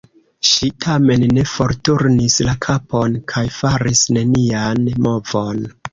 [0.51, 5.63] Ŝi tamen ne forturnis la kapon kaj faris nenian movon.